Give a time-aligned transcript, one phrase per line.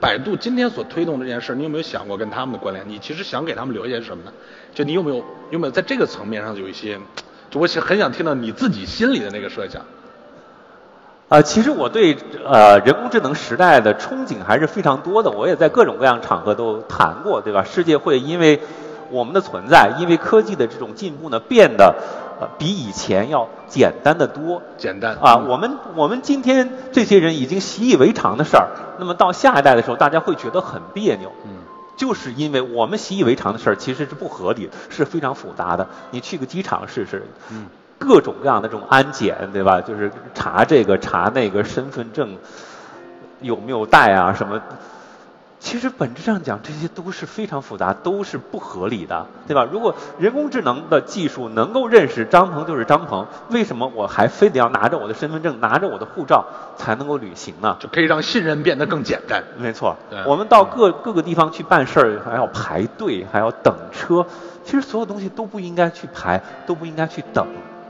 [0.00, 2.88] 百度今天所推动这件事，你有没有想过跟他们的关联？
[2.88, 4.32] 你其实想给他们留下什么呢？
[4.74, 6.98] 就你有没有有没有在这个层面上有一些？
[7.48, 9.82] 就我很想听到你自己心里的那个设想。
[11.28, 15.30] 啊，其实我对呃人工智能时代的憧憬还是非常多的。
[15.30, 17.62] 我也在各种各样场合都谈过，对吧？
[17.62, 18.60] 世界会因为
[19.10, 21.94] 我们的存在，因为科技的这种进步呢，变得。
[22.40, 24.60] 呃，比以前要简单的多。
[24.76, 28.66] 简单啊，我们我们今天这些人已经习以为常的事儿，
[28.98, 31.30] 那么到下一代的时候，大家会觉得很别扭。
[31.44, 31.50] 嗯，
[31.96, 35.86] 就是因为我们习以为常的事儿，其实是不合理，是非常复杂的。
[36.10, 37.66] 你去个机场试试，嗯，
[38.00, 39.80] 各种各样的这种安检，对吧？
[39.80, 42.36] 就是查这个查那个身份证
[43.40, 44.60] 有没有带啊什么。
[45.60, 49.66] 其实本质上讲，这些都是非常复杂，都是不合理的，对吧？
[49.72, 56.44] 如果人工智能的技术能够认识张鹏就是张鹏，为什么我还非得要拿着我的身份证、拿着我的护照
[56.76, 57.78] 才能够旅行呢？
[57.80, 59.42] 就可以让信任变得更简单。
[59.56, 64.26] 没错，我们到各各个地方去办事儿，还要排队，还要等车。
[64.64, 67.46] 其实所有东西都不应该去排，都不应该去等，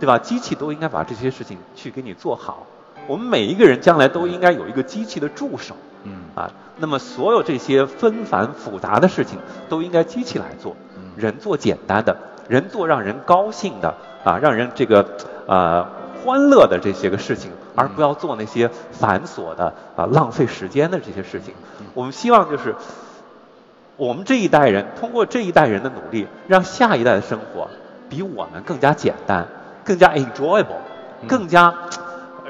[0.00, 0.16] 对吧？
[0.18, 2.66] 机器都应该把这些事情去给你做好。
[3.06, 5.76] 我们每一个人将来都应该有一个机器的助手。
[6.04, 10.76] 嗯啊，那么所有这些纷繁复杂的事情都应该机器来做，
[11.16, 12.16] 人做简单的，
[12.48, 15.06] 人做让人高兴的啊，让人这个
[15.46, 15.84] 呃
[16.24, 21.52] 欢乐的这些个事情，而不要做那些繁琐的啊浪费时间的这些事情。
[21.94, 22.74] 我们希望就是
[23.96, 27.68] 我们这一代人通过这一代人的努力，让下一代的生活
[28.08, 29.46] 比我们更加简单，
[29.84, 30.78] 更加 enjoyable，
[31.26, 31.74] 更加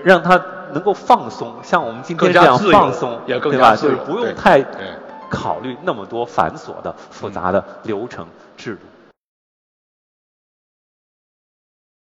[0.04, 0.38] 让他。
[0.72, 3.76] 能够放松，像我们今天这样放松，对吧？
[3.76, 4.64] 就是不用太
[5.30, 8.80] 考虑那么多繁琐的、复杂的流程制度。